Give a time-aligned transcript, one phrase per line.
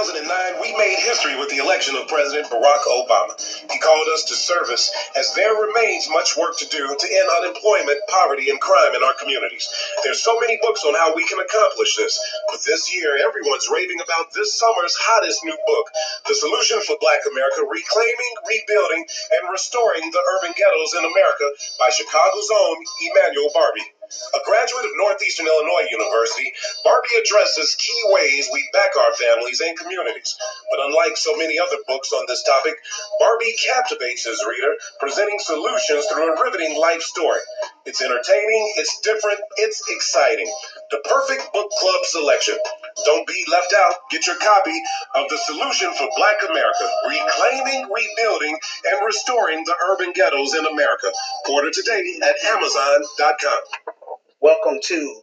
[0.00, 3.36] 2009, we made history with the election of President Barack Obama.
[3.68, 8.00] He called us to service as there remains much work to do to end unemployment,
[8.08, 9.68] poverty, and crime in our communities.
[10.02, 12.16] There's so many books on how we can accomplish this.
[12.48, 15.86] But this year, everyone's raving about this summer's hottest new book,
[16.24, 21.92] The Solution for Black America Reclaiming, Rebuilding, and Restoring the Urban Ghettos in America by
[21.92, 23.99] Chicago's own Emmanuel Barbie.
[24.10, 26.52] A graduate of Northeastern Illinois University,
[26.84, 30.36] Barbie addresses key ways we back our families and communities.
[30.70, 32.74] But unlike so many other books on this topic,
[33.20, 37.40] Barbie captivates his reader, presenting solutions through a riveting life story.
[37.86, 40.50] It's entertaining, it's different, it's exciting.
[40.90, 42.58] The perfect book club selection.
[43.04, 43.94] Don't be left out.
[44.10, 44.76] Get your copy
[45.14, 51.10] of The Solution for Black America Reclaiming, Rebuilding, and Restoring the Urban Ghettos in America.
[51.48, 53.99] Order today at Amazon.com.
[54.42, 55.20] Welcome to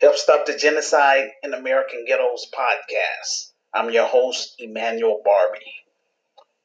[0.00, 3.50] Help Stop the Genocide in American Ghettos podcast.
[3.74, 5.58] I'm your host, Emmanuel Barbie.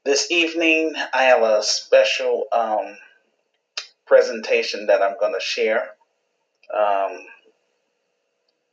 [0.06, 2.96] This evening, I have a special um,
[4.06, 5.96] presentation that I'm going to share.
[6.72, 7.26] Um,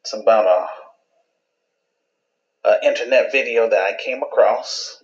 [0.03, 0.69] it's about
[2.64, 5.03] a, a internet video that I came across.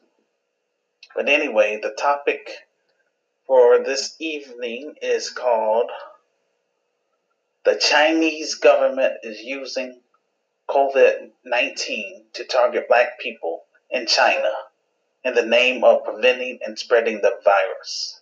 [1.14, 2.50] But anyway, the topic
[3.46, 5.90] for this evening is called
[7.66, 10.00] the Chinese government is using
[10.70, 14.52] COVID 19 to target black people in China
[15.24, 18.20] in the name of preventing and spreading the virus.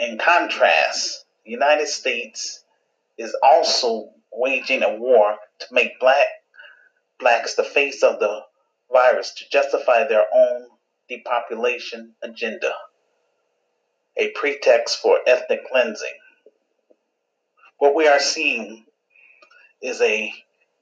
[0.00, 2.64] In contrast, the United States
[3.16, 6.26] is also waging a war to make black
[7.20, 8.40] blacks the face of the
[8.92, 10.66] virus to justify their own
[11.08, 12.72] depopulation agenda
[14.16, 16.14] a pretext for ethnic cleansing.
[17.78, 18.84] What we are seeing
[19.82, 20.32] is a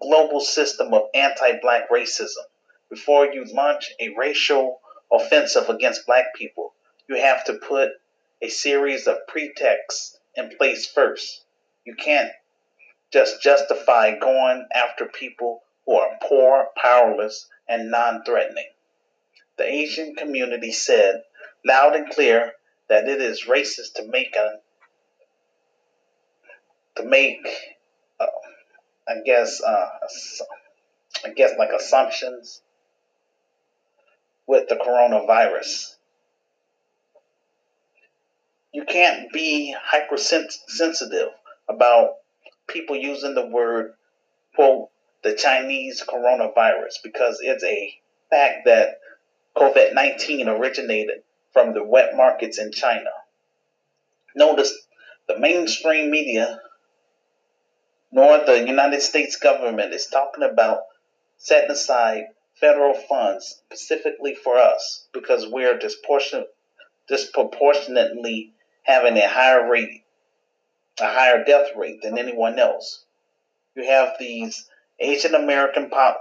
[0.00, 2.44] global system of anti black racism.
[2.90, 4.80] Before you launch a racial
[5.12, 6.74] offensive against black people,
[7.08, 7.90] you have to put
[8.40, 11.44] a series of pretexts in place first.
[11.84, 12.30] You can't
[13.12, 18.68] just justify going after people who are poor, powerless, and non threatening.
[19.56, 21.22] The Asian community said
[21.64, 22.52] loud and clear
[22.88, 24.60] that it is racist to make a
[26.96, 27.46] to make
[28.20, 28.26] uh,
[29.08, 29.88] I guess uh,
[31.24, 32.60] I guess like assumptions
[34.46, 35.96] with the coronavirus.
[38.72, 41.28] You can't be hypersensitive
[41.68, 42.14] about
[42.66, 43.94] people using the word
[44.54, 44.90] quote
[45.22, 47.94] the Chinese coronavirus because it's a
[48.30, 48.98] fact that
[49.56, 51.22] COVID 19 originated
[51.54, 53.10] from the wet markets in China.
[54.36, 54.76] Notice
[55.26, 56.60] the mainstream media
[58.12, 60.82] nor the United States government is talking about
[61.36, 62.26] setting aside
[62.60, 65.78] federal funds specifically for us because we're
[67.08, 68.52] disproportionately
[68.84, 70.04] having a higher rate,
[71.00, 73.04] a higher death rate than anyone else.
[73.74, 74.70] You have these
[75.00, 76.18] Asian American po-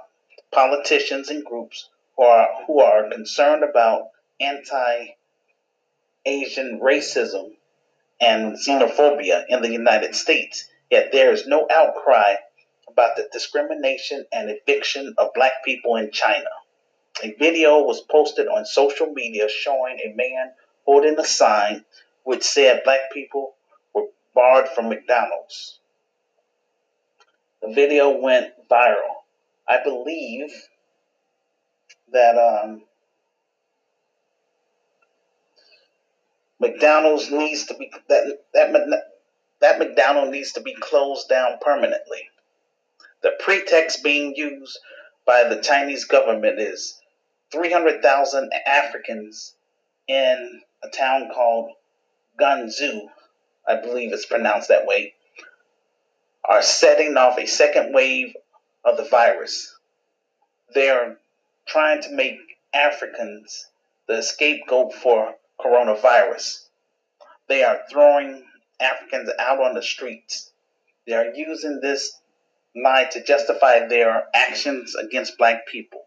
[0.52, 5.10] politicians and groups who are who are concerned about anti
[6.26, 7.52] Asian racism
[8.20, 12.36] and xenophobia in the United States, yet there is no outcry
[12.88, 16.50] about the discrimination and eviction of black people in China.
[17.24, 20.52] A video was posted on social media showing a man
[20.86, 21.84] holding a sign
[22.24, 23.56] which said black people
[23.94, 25.80] were barred from McDonald's.
[27.62, 29.24] The video went viral.
[29.68, 30.52] I believe
[32.12, 32.84] that um,
[36.64, 39.04] McDonald's needs to be that that
[39.60, 42.30] that McDonald needs to be closed down permanently.
[43.22, 44.80] The pretext being used
[45.26, 47.02] by the Chinese government is
[47.52, 49.56] 300,000 Africans
[50.08, 51.72] in a town called
[52.40, 53.10] Ganzhou,
[53.68, 55.14] I believe it's pronounced that way,
[56.44, 58.36] are setting off a second wave
[58.86, 59.78] of the virus.
[60.74, 61.18] They're
[61.66, 62.40] trying to make
[62.74, 63.68] Africans
[64.08, 66.63] the scapegoat for coronavirus.
[67.48, 68.44] They are throwing
[68.80, 70.52] Africans out on the streets.
[71.06, 72.18] They are using this
[72.76, 76.06] lie to justify their actions against black people.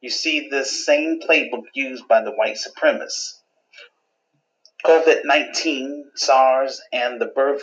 [0.00, 3.38] You see this same playbook used by the white supremacists.
[4.84, 7.60] COVID 19, SARS, and the bird,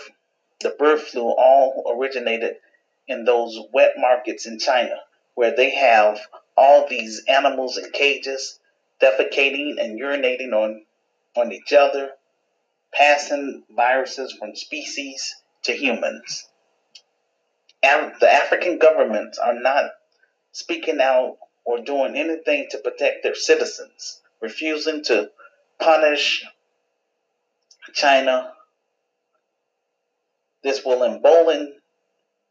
[0.61, 2.55] the bird flu all originated
[3.09, 4.95] in those wet markets in China,
[5.35, 6.19] where they have
[6.55, 8.59] all these animals in cages
[9.01, 10.85] defecating and urinating on
[11.35, 12.11] on each other,
[12.93, 16.47] passing viruses from species to humans.
[17.81, 19.91] the African governments are not
[20.51, 25.29] speaking out or doing anything to protect their citizens, refusing to
[25.79, 26.45] punish
[27.93, 28.53] China.
[30.63, 31.75] This will embolden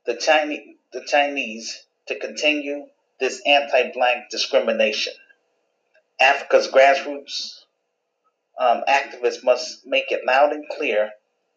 [0.06, 2.86] the Chinese, the Chinese to continue
[3.20, 5.12] this anti-black discrimination.
[6.20, 7.64] Africa's grassroots
[8.58, 11.10] um, activists must make it loud and clear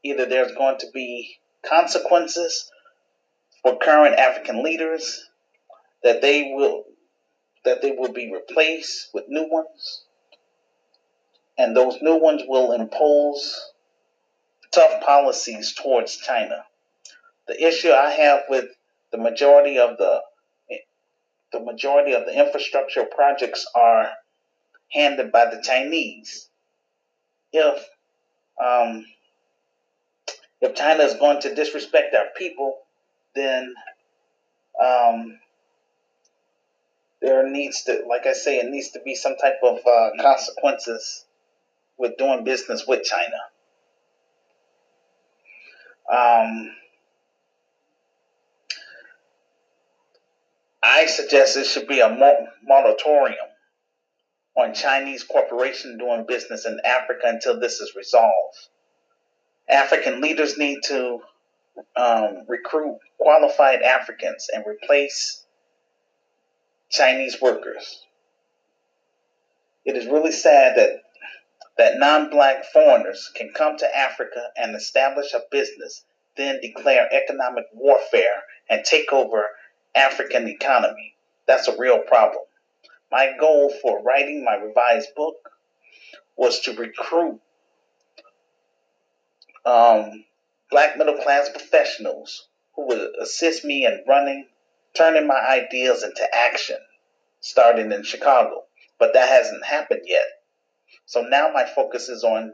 [0.03, 1.37] either there's going to be
[1.67, 2.71] consequences
[3.61, 5.27] for current African leaders
[6.03, 6.83] that they will
[7.63, 10.03] that they will be replaced with new ones
[11.57, 13.71] and those new ones will impose
[14.71, 16.63] tough policies towards China.
[17.47, 18.65] The issue I have with
[19.11, 20.21] the majority of the
[21.51, 24.09] the majority of the infrastructure projects are
[24.89, 26.49] handed by the Chinese.
[27.53, 27.87] If
[28.63, 29.05] um,
[30.61, 32.77] if China is going to disrespect our people,
[33.35, 33.73] then
[34.81, 35.39] um,
[37.21, 41.25] there needs to, like I say, it needs to be some type of uh, consequences
[41.97, 43.37] with doing business with China.
[46.11, 46.71] Um,
[50.83, 52.09] I suggest it should be a
[52.63, 53.37] moratorium
[54.61, 58.57] on Chinese corporations doing business in Africa until this is resolved.
[59.69, 61.19] African leaders need to
[61.95, 65.45] um, recruit qualified Africans and replace
[66.89, 68.05] Chinese workers.
[69.85, 71.01] It is really sad that
[71.77, 76.03] that non-black foreigners can come to Africa and establish a business,
[76.37, 79.47] then declare economic warfare and take over
[79.95, 81.15] African economy.
[81.47, 82.43] That's a real problem.
[83.11, 85.35] My goal for writing my revised book
[86.37, 87.41] was to recruit
[89.65, 90.23] um,
[90.69, 94.47] black middle class professionals who would assist me in running,
[94.95, 96.77] turning my ideas into action,
[97.41, 98.63] starting in Chicago.
[98.97, 100.25] But that hasn't happened yet.
[101.05, 102.53] So now my focus is on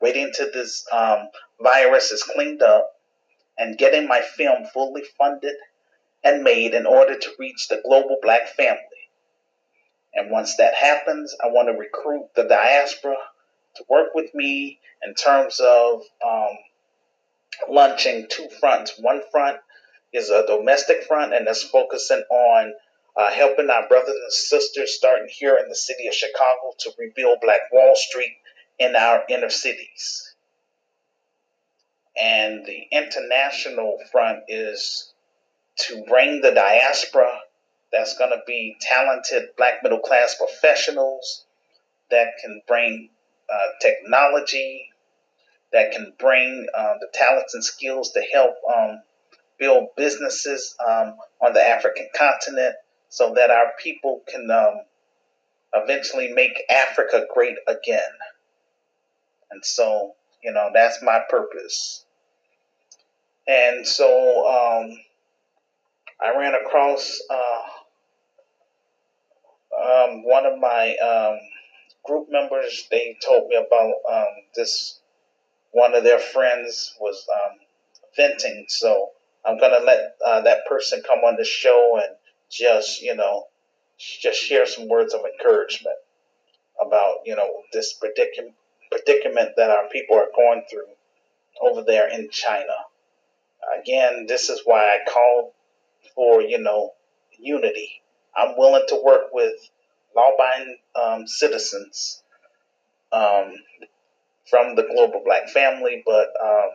[0.00, 1.28] waiting till this um,
[1.60, 2.90] virus is cleaned up
[3.58, 5.56] and getting my film fully funded
[6.24, 8.80] and made in order to reach the global black family.
[10.14, 13.16] And once that happens, I want to recruit the diaspora
[13.76, 16.56] to work with me in terms of um,
[17.68, 18.94] launching two fronts.
[18.98, 19.58] One front
[20.12, 22.72] is a domestic front, and that's focusing on
[23.16, 27.38] uh, helping our brothers and sisters starting here in the city of Chicago to rebuild
[27.42, 28.32] Black Wall Street
[28.78, 30.34] in our inner cities.
[32.20, 35.12] And the international front is
[35.80, 37.40] to bring the diaspora
[37.92, 41.44] that's going to be talented black middle class professionals
[42.10, 43.10] that can bring
[43.52, 44.88] uh, technology,
[45.72, 49.02] that can bring uh, the talents and skills to help um,
[49.58, 52.74] build businesses um, on the African continent
[53.08, 54.82] so that our people can um,
[55.74, 58.00] eventually make Africa great again.
[59.50, 62.04] And so, you know, that's my purpose.
[63.46, 64.98] And so um,
[66.20, 67.62] I ran across uh,
[69.78, 71.38] um, one of my um,
[72.04, 72.86] group members.
[72.90, 75.00] They told me about um, this.
[75.72, 77.58] One of their friends was um,
[78.16, 79.10] venting, so
[79.44, 82.16] I'm gonna let uh, that person come on the show and
[82.50, 83.44] just you know
[83.98, 85.96] just share some words of encouragement
[86.80, 88.54] about you know this predicament
[88.90, 90.88] predicament that our people are going through
[91.60, 92.74] over there in China.
[93.80, 95.54] Again, this is why I call
[96.14, 96.92] for you know
[97.38, 98.02] unity.
[98.38, 99.54] I'm willing to work with
[100.14, 102.22] law-abiding um, citizens
[103.12, 103.54] um,
[104.48, 106.70] from the global black family, but um,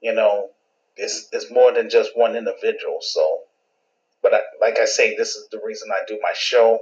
[0.00, 0.50] you know
[0.96, 2.98] it's it's more than just one individual.
[3.00, 3.40] So
[4.22, 6.80] but I, like I say, this is the reason I do my show.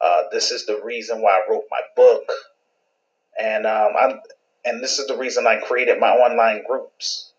[0.00, 2.32] Uh, this is the reason why I wrote my book,
[3.38, 4.18] and um, i
[4.64, 7.32] and this is the reason I created my online groups.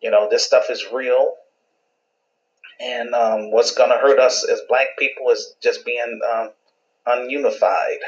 [0.00, 1.34] You know, this stuff is real,
[2.80, 6.50] and um, what's going to hurt us as black people is just being um,
[7.06, 7.98] ununified.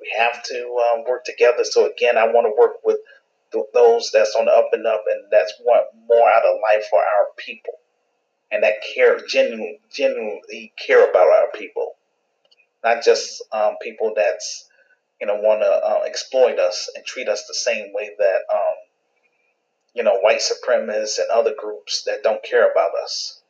[0.00, 1.64] We have to um, work together.
[1.64, 2.98] So again, I want to work with
[3.52, 6.84] th- those that's on the up and up, and that's want more out of life
[6.90, 7.74] for our people
[8.54, 11.94] and that care genuinely, genuinely care about our people,
[12.84, 14.68] not just um, people that's
[15.20, 18.74] you know want to uh, exploit us and treat us the same way that um,
[19.94, 23.40] you know white supremacists and other groups that don't care about us.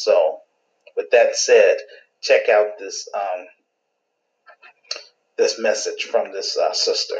[0.00, 0.42] So,
[0.96, 1.78] with that said,
[2.20, 3.46] check out this um,
[5.36, 7.16] this message from this uh, sister.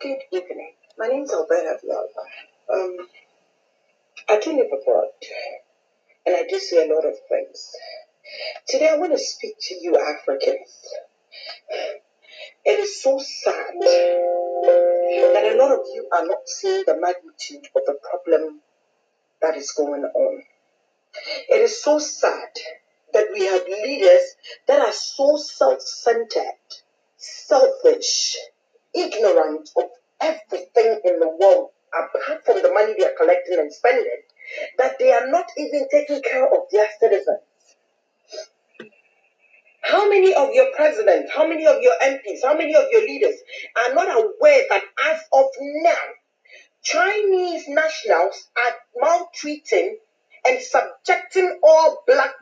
[0.00, 0.72] Good evening.
[0.96, 2.06] My name is Alberta Viola.
[2.72, 2.96] Um,
[4.30, 5.08] I do live abroad,
[6.24, 7.70] and I do see a lot of things.
[8.66, 10.88] Today, I want to speak to you, Africans.
[12.64, 17.82] It is so sad that a lot of you are not seeing the magnitude of
[17.84, 18.62] the problem
[19.42, 20.42] that is going on.
[21.48, 22.58] It is so sad
[23.12, 26.56] that we have leaders that are so self centered,
[27.16, 28.36] selfish,
[28.94, 29.90] ignorant of
[30.20, 34.22] everything in the world apart from the money they are collecting and spending,
[34.78, 37.40] that they are not even taking care of their citizens.
[39.82, 43.34] How many of your presidents, how many of your MPs, how many of your leaders
[43.76, 46.02] are not aware that as of now,
[46.82, 49.98] Chinese nationals are maltreating
[50.44, 52.34] and subjecting all blacks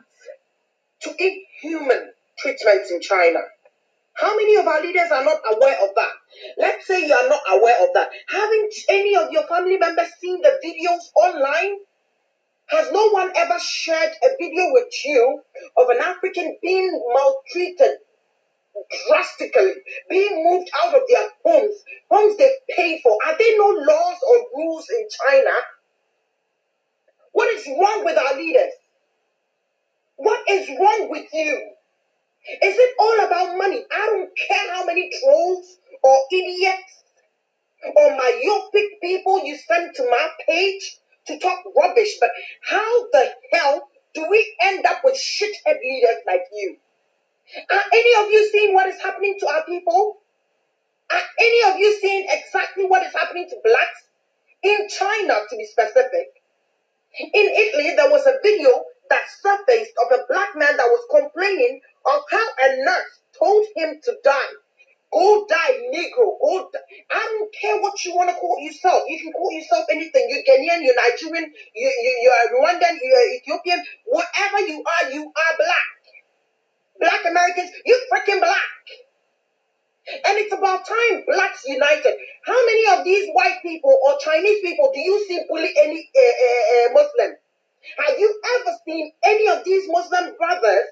[1.01, 3.39] to inhuman treatment in China?
[4.13, 6.11] How many of our leaders are not aware of that?
[6.57, 8.09] Let's say you are not aware of that.
[8.27, 11.77] Haven't any of your family members seen the videos online?
[12.67, 15.41] Has no one ever shared a video with you
[15.77, 17.97] of an African being maltreated
[19.07, 19.73] drastically,
[20.09, 23.17] being moved out of their homes, homes they pay for?
[23.25, 25.51] Are there no laws or rules in China?
[27.41, 28.71] What is wrong with our leaders?
[30.17, 31.71] What is wrong with you?
[32.61, 33.83] Is it all about money?
[33.91, 37.03] I don't care how many trolls or idiots
[37.95, 40.97] or myopic people you send to my page
[41.29, 42.29] to talk rubbish, but
[42.61, 46.77] how the hell do we end up with shithead leaders like you?
[47.71, 50.17] Are any of you seeing what is happening to our people?
[51.11, 54.09] Are any of you seeing exactly what is happening to blacks?
[54.61, 56.40] In China, to be specific.
[57.19, 61.81] In Italy, there was a video that surfaced of a black man that was complaining
[62.05, 64.53] of how a nurse told him to die.
[65.11, 66.39] Go die, Negro.
[66.39, 66.79] Go die.
[67.11, 69.03] I don't care what you want to call yourself.
[69.07, 70.25] You can call yourself anything.
[70.29, 73.83] You're Ghanaian, you're Nigerian, you, you, you're Rwandan, you're Ethiopian.
[74.05, 75.91] Whatever you are, you are black.
[76.99, 78.63] Black Americans, you're freaking black.
[80.25, 82.15] And it's about time blacks united.
[82.43, 86.21] How many of these white people or Chinese people do you see bully any uh,
[86.21, 87.35] uh, Muslim?
[87.97, 90.85] Have you ever seen any of these Muslim brothers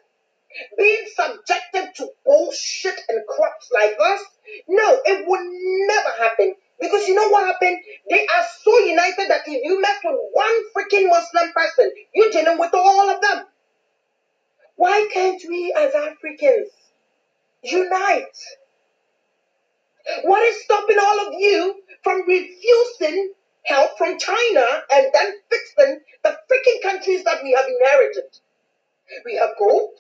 [0.78, 4.22] being subjected to bullshit and crops like us?
[4.68, 5.46] No, it would
[5.88, 6.56] never happen.
[6.80, 7.80] Because you know what happened?
[8.10, 12.58] They are so united that if you mess with one freaking Muslim person, you're dealing
[12.58, 13.46] with all of them.
[14.76, 16.70] Why can't we as Africans
[17.62, 18.38] unite?
[20.24, 23.34] What is stopping all of you from refusing
[23.66, 28.38] help from China and then fixing the freaking countries that we have inherited?
[29.26, 29.92] We have gold,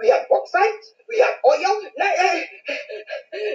[0.00, 1.82] we have bauxite, we have oil.
[2.00, 2.44] Eh, eh.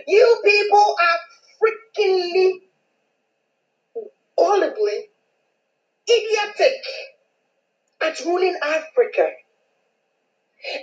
[0.08, 1.18] You people are
[1.60, 2.52] freakingly,
[4.38, 5.10] horribly
[6.10, 6.74] idiotic
[8.02, 9.30] at ruling Africa.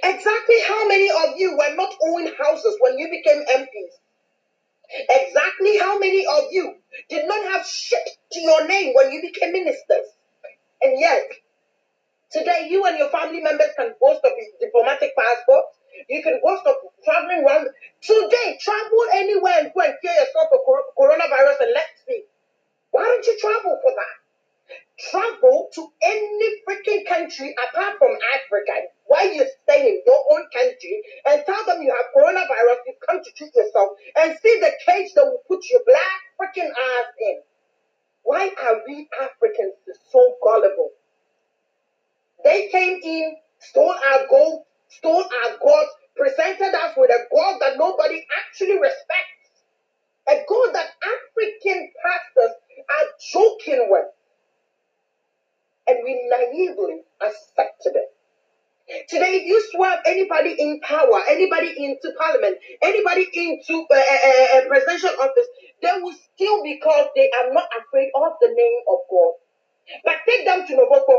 [0.02, 3.94] Exactly how many of you were not owning houses when you became MPs?
[5.08, 6.74] Exactly how many of you
[7.08, 10.08] did not have shit to your name when you became ministers?
[10.80, 11.28] And yet,
[12.30, 15.76] today you and your family members can boast of diplomatic passports.
[16.08, 17.68] You can boast of traveling around.
[18.00, 20.60] Today, travel anywhere and go and cure yourself of
[20.96, 22.24] coronavirus and let's see.
[22.90, 24.18] Why don't you travel for that?
[24.98, 28.72] travel to any freaking country apart from Africa
[29.06, 33.22] while you stay in your own country and tell them you have coronavirus, you come
[33.22, 37.40] to treat yourself and see the cage that will put your black freaking ass in.
[38.24, 39.74] Why are we Africans
[40.10, 40.90] so gullible?
[42.44, 47.78] They came in, stole our gold, stole our gods, presented us with a God that
[47.78, 49.34] nobody actually respects.
[50.28, 52.56] A God that African pastors
[52.90, 54.04] are joking with
[55.88, 58.14] and we naively accepted it.
[59.08, 64.68] Today, if you swap anybody in power, anybody into parliament, anybody into a, a, a
[64.68, 65.48] presidential office,
[65.82, 69.32] they will still because they are not afraid of the name of God.
[70.04, 71.18] But take them to Nogokpo,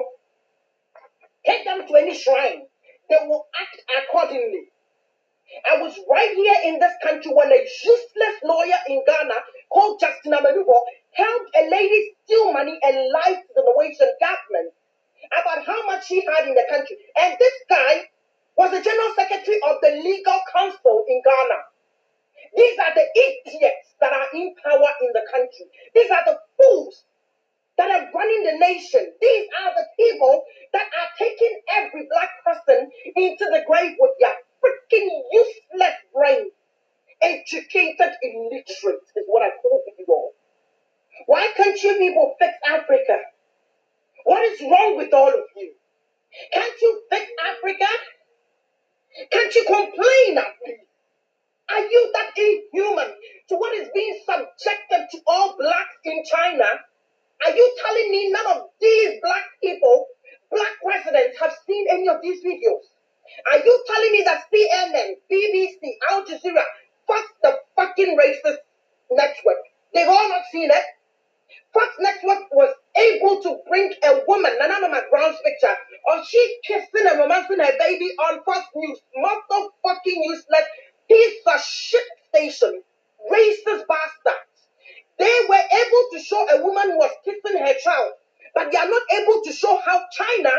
[1.45, 2.63] take them to any shrine,
[3.09, 4.67] they will act accordingly.
[5.69, 9.35] I was right here in this country when a useless lawyer in Ghana
[9.71, 10.81] called Justin Amenuvor
[11.13, 14.73] helped a lady steal money and lied to the Norwegian government
[15.33, 16.97] about how much she had in the country.
[17.19, 18.09] And this guy
[18.59, 21.59] was the general secretary of the legal council in Ghana.
[22.59, 25.71] These are the idiots that are in power in the country.
[25.95, 27.05] These are the fools
[27.77, 29.15] that are running the nation.
[29.21, 34.35] These are the people that are taking every black person into the grave with their
[34.59, 36.51] freaking useless brain.
[37.21, 40.33] Educated illiterate is what I call you all.
[41.27, 43.19] Why can't you people fix Africa?
[44.25, 45.71] What is wrong with all of you?
[46.51, 47.25] Can't you fix
[47.55, 47.87] Africa?
[49.31, 50.75] Can't you complain at me?
[51.69, 53.13] Are you that inhuman
[53.49, 56.65] to what is being subjected to all blacks in China?
[57.45, 60.07] Are you telling me none of these black people,
[60.51, 62.83] black presidents, have seen any of these videos?
[63.51, 65.77] Are you telling me that CNN, BBC,
[66.09, 66.63] Al Jazeera,
[67.07, 68.57] fuck the fucking racist
[69.11, 69.57] network?
[69.93, 70.83] They've all not seen it.
[71.73, 75.75] Fox Network was able to bring a woman, Nana McBrown's picture,
[76.07, 78.99] or she kissing and romancing her baby on Fox News.
[79.17, 80.65] Motherfucking useless
[81.09, 82.81] piece of shit station.
[83.31, 84.67] Racist bastards.
[85.17, 88.13] They were able to show a woman who was kissing her child,
[88.55, 90.51] but they are not able to show how China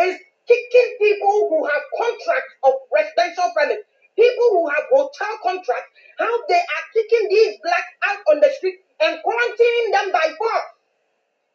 [0.00, 3.78] is kicking people who have contracts of residential premise,
[4.16, 8.76] people who have hotel contracts, how they are kicking these blacks out on the street
[9.00, 10.70] and quarantining them by force.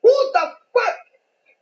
[0.04, 0.98] Who the fuck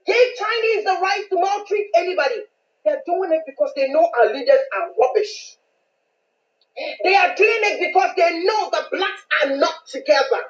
[0.06, 2.42] gave Chinese the right to maltreat anybody?
[2.86, 5.58] They're doing it because they know our leaders are rubbish.
[7.04, 10.44] They are doing it because they know the blacks are not together.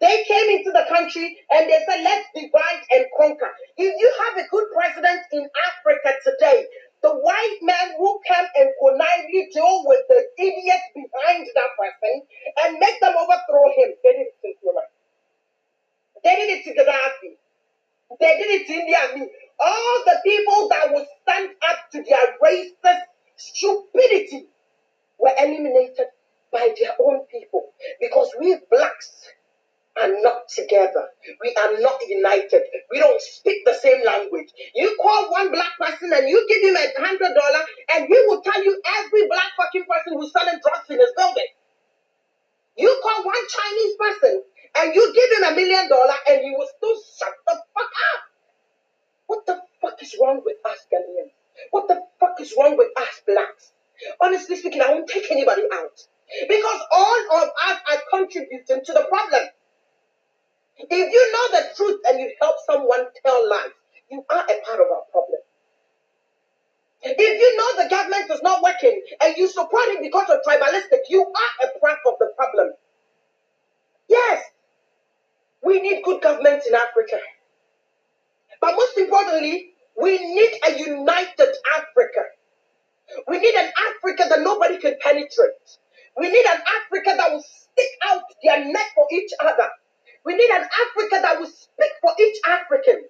[0.00, 3.50] They came into the country and they said, let's divide and conquer.
[3.76, 6.66] If you have a good president in Africa today,
[7.02, 12.22] the white man who come and connively deal with the idiots behind that person
[12.64, 13.94] and make them overthrow him.
[14.04, 14.88] They did it to Nkrumah.
[16.24, 17.36] They did it to Gaddafi.
[18.20, 18.96] They did it to India.
[19.00, 19.28] I
[19.60, 23.02] all the people that would stand up to their racist
[23.36, 24.46] stupidity
[25.18, 26.06] were eliminated
[26.52, 29.28] by their own people because we blacks
[29.98, 31.08] are not together.
[31.42, 32.62] We are not united.
[32.90, 34.48] We don't speak the same language.
[34.74, 38.40] You call one black person and you give him a hundred dollar and he will
[38.42, 41.50] tell you every black fucking person who's selling drugs in his building.
[42.76, 44.42] You call one Chinese person
[44.78, 48.22] and you give him a million dollar and he will still shut the fuck up.
[49.26, 51.32] What the fuck is wrong with us Ghanaians?
[51.70, 53.72] What the fuck is wrong with us blacks?
[54.20, 55.98] Honestly speaking, I won't take anybody out.
[56.48, 59.42] Because all of us are contributing to the problem.
[60.88, 63.70] If you know the truth and you help someone tell lies,
[64.10, 65.40] you are a part of our problem.
[67.02, 71.00] If you know the government is not working and you support it because of tribalistic,
[71.08, 72.72] you are a part of the problem.
[74.08, 74.42] Yes,
[75.64, 77.18] we need good government in Africa.
[78.60, 82.22] But most importantly, we need a united Africa.
[83.28, 85.78] We need an Africa that nobody can penetrate.
[86.18, 89.68] We need an Africa that will stick out their neck for each other.
[90.24, 93.04] We need an Africa that will speak for each African.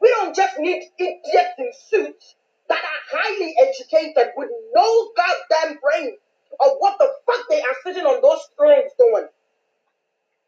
[0.00, 2.36] We don't just need idiots in suits
[2.68, 6.16] that are highly educated with no goddamn brain
[6.60, 9.28] of what the fuck they are sitting on those thrones doing.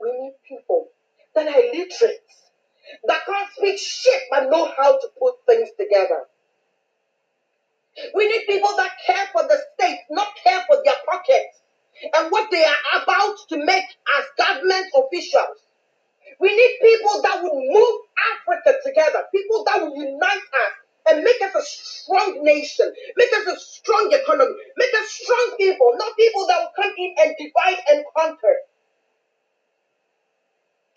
[0.01, 0.89] We need people
[1.35, 2.27] that are literate,
[3.07, 6.25] that can't speak shit but know how to put things together.
[8.15, 11.61] We need people that care for the state, not care for their pockets
[12.15, 13.85] and what they are about to make
[14.19, 15.59] as government officials.
[16.41, 18.01] We need people that will move
[18.35, 20.73] Africa together, people that will unite us
[21.11, 25.93] and make us a strong nation, make us a strong economy, make us strong people,
[25.97, 28.57] not people that will come in and divide and conquer.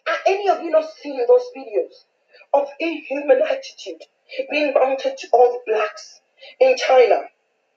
[0.07, 2.05] Are any of you not seeing those videos
[2.53, 4.01] of inhuman attitude
[4.51, 6.21] being mounted to all the blacks
[6.59, 7.21] in China?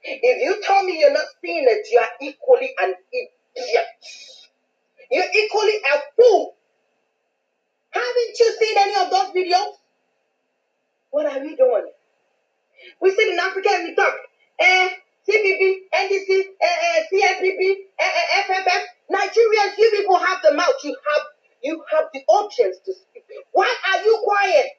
[0.02, 3.86] If you tell me you're not seeing it, you are equally an idiot.
[5.10, 6.56] You're equally a fool.
[8.14, 9.74] Haven't you seen any of those videos?
[11.10, 11.90] What are we doing?
[13.00, 14.14] We sit in Africa and we talk.
[14.58, 14.88] Eh,
[15.26, 18.82] CPP, NDC, eh, eh, CIPP, eh, eh, FFF.
[19.10, 20.74] Nigerians, you people have the mouth.
[20.84, 21.22] You have
[21.62, 23.24] you have the audience to speak.
[23.52, 24.70] Why are you quiet?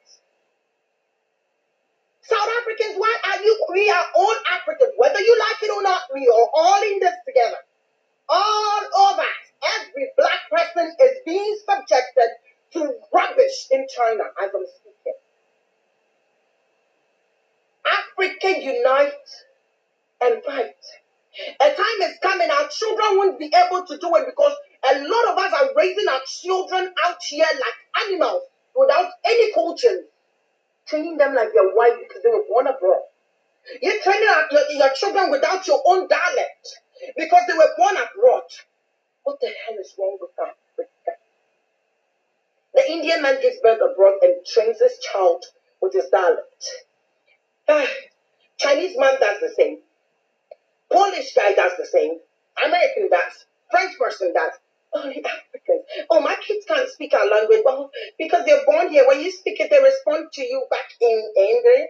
[2.22, 3.66] South Africans, why are you?
[3.72, 6.02] We are all Africans, whether you like it or not.
[6.14, 7.58] We are all in this together.
[8.28, 9.42] All of us,
[9.78, 12.30] every black person is being subjected
[12.72, 15.14] to rubbish in China as I'm speaking.
[17.86, 19.28] Africa unite
[20.22, 20.74] and fight.
[21.60, 24.54] A time is coming, our children won't be able to do it because
[24.90, 28.42] a lot of us are raising our children out here like animals
[28.74, 30.04] without any coaching,
[30.86, 33.02] training them like they're white because they were born abroad.
[33.82, 36.68] You're training our, your, your children without your own dialect
[37.16, 38.44] because they were born abroad.
[39.24, 40.65] What the hell is wrong with Africa?
[42.76, 45.42] The Indian man gives birth abroad and trains his child
[45.80, 46.64] with his dialect.
[47.68, 47.86] Ah,
[48.58, 49.78] Chinese man does the same.
[50.92, 52.18] Polish guy does the same.
[52.64, 53.46] American does.
[53.70, 54.52] French person does.
[54.92, 55.84] Only Africans.
[56.10, 57.62] Oh, my kids can't speak our language.
[57.64, 59.06] Well, because they're born here.
[59.08, 61.32] When you speak it, they respond to you back in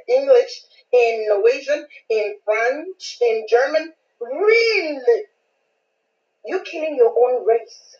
[0.08, 3.92] English, in Norwegian, in French, in German.
[4.20, 5.22] Really?
[6.44, 7.96] You're killing your own race.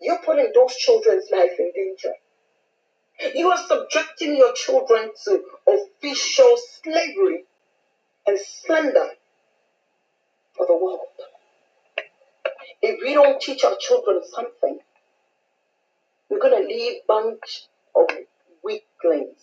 [0.00, 2.14] You're putting those children's life in danger.
[3.34, 7.44] You are subjecting your children to official slavery
[8.26, 9.10] and slander
[10.56, 11.00] for the world.
[12.80, 14.78] If we don't teach our children something,
[16.28, 18.06] we're going to leave a bunch of
[18.62, 19.38] weaklings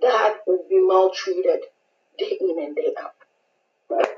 [0.00, 1.60] that will be maltreated
[2.18, 3.14] day in and day out.